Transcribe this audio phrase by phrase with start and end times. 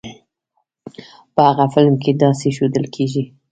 [1.33, 3.23] په هغه فلم کې داسې ښودل کېږی.